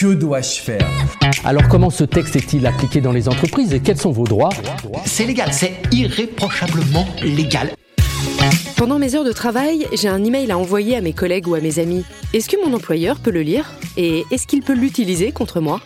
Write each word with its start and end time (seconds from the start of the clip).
Que 0.00 0.14
dois-je 0.14 0.62
faire 0.62 0.88
Alors 1.44 1.68
comment 1.68 1.90
ce 1.90 2.04
texte 2.04 2.34
est-il 2.34 2.66
appliqué 2.66 3.02
dans 3.02 3.12
les 3.12 3.28
entreprises 3.28 3.74
et 3.74 3.80
quels 3.80 3.98
sont 3.98 4.12
vos 4.12 4.24
droits 4.24 4.48
C'est 5.04 5.26
légal, 5.26 5.52
c'est 5.52 5.74
irréprochablement 5.92 7.06
légal. 7.22 7.74
Pendant 8.78 8.98
mes 8.98 9.14
heures 9.14 9.24
de 9.24 9.32
travail, 9.32 9.86
j'ai 9.92 10.08
un 10.08 10.24
email 10.24 10.50
à 10.50 10.56
envoyer 10.56 10.96
à 10.96 11.02
mes 11.02 11.12
collègues 11.12 11.48
ou 11.48 11.54
à 11.54 11.60
mes 11.60 11.78
amis. 11.78 12.02
Est-ce 12.32 12.48
que 12.48 12.56
mon 12.66 12.74
employeur 12.74 13.20
peut 13.20 13.30
le 13.30 13.42
lire 13.42 13.74
Et 13.98 14.24
est-ce 14.30 14.46
qu'il 14.46 14.62
peut 14.62 14.72
l'utiliser 14.72 15.32
contre 15.32 15.60
moi 15.60 15.82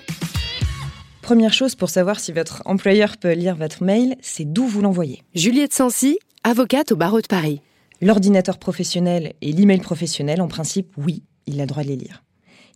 Première 1.21 1.53
chose 1.53 1.75
pour 1.75 1.91
savoir 1.91 2.21
si 2.21 2.31
votre 2.31 2.63
employeur 2.67 3.17
peut 3.17 3.33
lire 3.33 3.57
votre 3.57 3.83
mail, 3.83 4.15
c'est 4.21 4.45
d'où 4.45 4.65
vous 4.65 4.81
l'envoyez. 4.81 5.25
Juliette 5.35 5.75
Sancy, 5.75 6.21
avocate 6.45 6.93
au 6.93 6.97
barreau 6.97 7.21
de 7.21 7.27
Paris. 7.27 7.63
L'ordinateur 8.01 8.59
professionnel 8.59 9.33
et 9.43 9.51
l'email 9.51 9.81
professionnel, 9.81 10.41
en 10.41 10.47
principe, 10.47 10.93
oui, 10.99 11.25
il 11.49 11.59
a 11.59 11.65
le 11.65 11.69
droit 11.69 11.83
de 11.83 11.89
les 11.89 11.97
lire. 11.97 12.23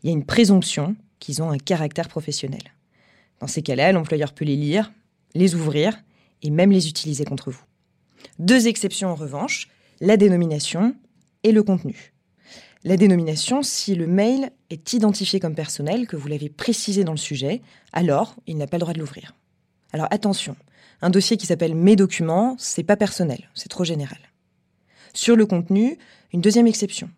Il 0.02 0.10
y 0.10 0.12
a 0.12 0.16
une 0.16 0.26
présomption 0.26 0.96
qu'ils 1.18 1.42
ont 1.42 1.50
un 1.50 1.58
caractère 1.58 2.08
professionnel. 2.08 2.62
Dans 3.40 3.46
ces 3.46 3.62
cas-là, 3.62 3.92
l'employeur 3.92 4.32
peut 4.32 4.44
les 4.44 4.56
lire, 4.56 4.92
les 5.34 5.54
ouvrir 5.54 6.02
et 6.42 6.50
même 6.50 6.70
les 6.70 6.88
utiliser 6.88 7.24
contre 7.24 7.50
vous. 7.50 7.62
Deux 8.38 8.66
exceptions 8.66 9.10
en 9.10 9.14
revanche, 9.14 9.68
la 10.00 10.16
dénomination 10.16 10.94
et 11.42 11.52
le 11.52 11.62
contenu. 11.62 12.12
La 12.84 12.96
dénomination, 12.96 13.62
si 13.62 13.94
le 13.94 14.06
mail 14.06 14.50
est 14.70 14.92
identifié 14.92 15.40
comme 15.40 15.54
personnel, 15.54 16.06
que 16.06 16.16
vous 16.16 16.28
l'avez 16.28 16.48
précisé 16.48 17.02
dans 17.02 17.12
le 17.12 17.18
sujet, 17.18 17.60
alors 17.92 18.36
il 18.46 18.56
n'a 18.56 18.66
pas 18.66 18.76
le 18.76 18.82
droit 18.82 18.92
de 18.92 19.00
l'ouvrir. 19.00 19.34
Alors 19.92 20.06
attention, 20.10 20.56
un 21.02 21.10
dossier 21.10 21.36
qui 21.36 21.46
s'appelle 21.46 21.74
Mes 21.74 21.96
documents, 21.96 22.56
c'est 22.58 22.84
pas 22.84 22.96
personnel, 22.96 23.48
c'est 23.54 23.68
trop 23.68 23.84
général. 23.84 24.18
Sur 25.12 25.34
le 25.34 25.46
contenu, 25.46 25.98
une 26.32 26.40
deuxième 26.40 26.66
exception. 26.66 27.10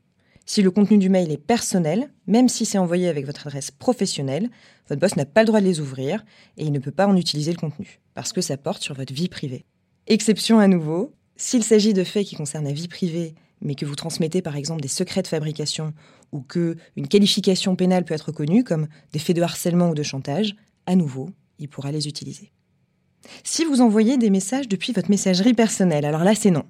Si 0.53 0.63
le 0.63 0.73
contenu 0.73 0.99
du 0.99 1.11
mail 1.11 1.31
est 1.31 1.37
personnel, 1.37 2.11
même 2.27 2.49
si 2.49 2.67
c'est 2.67 2.77
envoyé 2.77 3.09
avec 3.09 3.25
votre 3.25 3.47
adresse 3.47 3.71
professionnelle, 3.71 4.51
votre 4.89 5.01
boss 5.01 5.15
n'a 5.15 5.25
pas 5.25 5.43
le 5.43 5.47
droit 5.47 5.61
de 5.61 5.65
les 5.65 5.79
ouvrir 5.79 6.25
et 6.57 6.65
il 6.65 6.73
ne 6.73 6.81
peut 6.81 6.91
pas 6.91 7.07
en 7.07 7.17
utiliser 7.17 7.53
le 7.53 7.57
contenu, 7.57 8.01
parce 8.15 8.33
que 8.33 8.41
ça 8.41 8.57
porte 8.57 8.83
sur 8.83 8.97
votre 8.97 9.15
vie 9.15 9.29
privée. 9.29 9.65
Exception 10.09 10.59
à 10.59 10.67
nouveau, 10.67 11.13
s'il 11.37 11.63
s'agit 11.63 11.95
de 11.95 12.03
faits 12.03 12.27
qui 12.27 12.35
concernent 12.35 12.65
la 12.65 12.73
vie 12.73 12.89
privée, 12.89 13.37
mais 13.61 13.77
que 13.77 13.87
vous 13.87 13.95
transmettez 13.95 14.43
par 14.43 14.57
exemple 14.57 14.81
des 14.81 14.89
secrets 14.89 15.23
de 15.23 15.29
fabrication 15.29 15.95
ou 16.33 16.41
que 16.41 16.75
une 16.97 17.07
qualification 17.07 17.77
pénale 17.77 18.05
peut 18.05 18.15
être 18.15 18.33
connue 18.33 18.65
comme 18.65 18.89
des 19.13 19.21
faits 19.21 19.37
de 19.37 19.43
harcèlement 19.43 19.91
ou 19.91 19.95
de 19.95 20.03
chantage, 20.03 20.57
à 20.85 20.97
nouveau, 20.97 21.31
il 21.61 21.69
pourra 21.69 21.93
les 21.93 22.09
utiliser. 22.09 22.51
Si 23.45 23.65
vous 23.65 23.83
envoyez 23.83 24.19
des 24.19 24.31
messages 24.31 24.67
depuis 24.67 24.93
votre 24.93 25.11
messagerie 25.11 25.55
personnelle, 25.55 26.05
alors 26.05 26.25
là 26.25 26.35
c'est 26.35 26.51
non. 26.51 26.65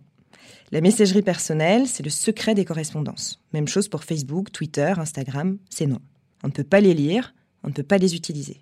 La 0.73 0.81
messagerie 0.81 1.23
personnelle, 1.23 1.89
c'est 1.89 2.05
le 2.05 2.11
secret 2.11 2.55
des 2.55 2.65
correspondances. 2.65 3.41
Même 3.53 3.67
chose 3.67 3.89
pour 3.89 4.05
Facebook, 4.05 4.53
Twitter, 4.53 4.95
Instagram, 4.97 5.59
c'est 5.69 5.87
non. 5.87 5.99
On 6.45 6.47
ne 6.47 6.53
peut 6.53 6.63
pas 6.63 6.81
les 6.81 6.95
lire, 6.95 7.35
on 7.65 7.69
ne 7.69 7.73
peut 7.73 7.83
pas 7.83 7.99
les 7.99 8.15
utiliser. 8.15 8.61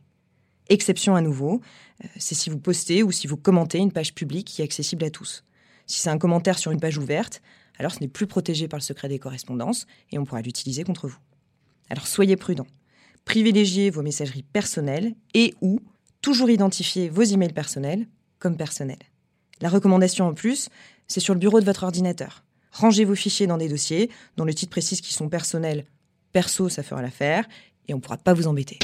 Exception 0.71 1.17
à 1.17 1.21
nouveau, 1.21 1.61
euh, 2.03 2.09
c'est 2.17 2.35
si 2.35 2.49
vous 2.49 2.59
postez 2.59 3.03
ou 3.03 3.13
si 3.13 3.27
vous 3.27 3.37
commentez 3.37 3.77
une 3.77 3.93
page 3.93 4.15
publique 4.15 4.47
qui 4.47 4.63
est 4.63 4.65
accessible 4.65 5.05
à 5.05 5.11
tous. 5.11 5.45
Si 5.87 6.01
c'est 6.01 6.09
un 6.09 6.17
commentaire 6.17 6.59
sur 6.59 6.73
une 6.73 6.81
page 6.81 6.97
ouverte, 6.97 7.43
alors 7.79 7.93
ce 7.93 8.01
n'est 8.01 8.09
plus 8.09 8.27
protégé 8.27 8.69
par 8.69 8.79
le 8.79 8.85
secret 8.85 9.09
des 9.09 9.19
correspondances 9.19 9.87
et 10.11 10.19
on 10.19 10.25
pourra 10.25 10.41
l'utiliser 10.41 10.85
contre 10.85 11.09
vous. 11.09 11.19
Alors 11.91 12.07
soyez 12.07 12.37
prudents. 12.37 12.67
Privilégiez 13.27 13.91
vos 13.91 14.03
messageries 14.03 14.43
personnelles 14.43 15.15
et 15.35 15.55
ou 15.61 15.81
toujours 16.23 16.49
identifiez 16.49 17.11
vos 17.11 17.23
emails 17.23 17.53
personnels 17.53 18.07
comme 18.39 18.57
personnels. 18.57 18.97
La 19.61 19.69
recommandation 19.69 20.27
en 20.27 20.35
plus, 20.35 20.69
c'est 21.09 21.21
sur 21.21 21.35
le 21.35 21.41
bureau 21.41 21.61
de 21.61 21.65
votre 21.65 21.83
ordinateur. 21.83 22.45
Rangez 22.73 23.05
vos 23.05 23.15
fichiers 23.15 23.47
dans 23.47 23.57
des 23.57 23.69
dossiers 23.69 24.11
dont 24.37 24.45
le 24.45 24.55
titre 24.55 24.71
précise 24.71 25.01
qu'ils 25.01 25.17
sont 25.17 25.29
personnels. 25.29 25.87
Perso, 26.33 26.69
ça 26.69 26.83
fera 26.83 27.03
l'affaire 27.03 27.45
et 27.89 27.95
on 27.95 27.97
ne 27.97 28.03
pourra 28.03 28.19
pas 28.19 28.35
vous 28.35 28.47
embêter. 28.47 28.79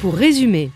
Pour 0.00 0.14
résumer, 0.14 0.70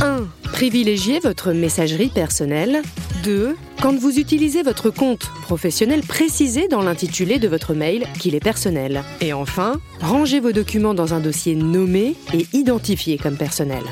1. 0.00 0.26
Privilégiez 0.52 1.20
votre 1.20 1.52
messagerie 1.52 2.08
personnelle. 2.08 2.82
2. 3.22 3.54
Quand 3.82 3.94
vous 3.94 4.18
utilisez 4.18 4.62
votre 4.62 4.90
compte 4.90 5.30
professionnel, 5.42 6.00
précisez 6.00 6.68
dans 6.68 6.82
l'intitulé 6.82 7.38
de 7.38 7.48
votre 7.48 7.74
mail 7.74 8.06
qu'il 8.18 8.34
est 8.34 8.40
personnel. 8.40 9.02
Et 9.20 9.32
enfin, 9.34 9.78
rangez 10.00 10.40
vos 10.40 10.52
documents 10.52 10.94
dans 10.94 11.12
un 11.12 11.20
dossier 11.20 11.54
nommé 11.54 12.16
et 12.32 12.46
identifié 12.54 13.18
comme 13.18 13.36
personnel. 13.36 13.82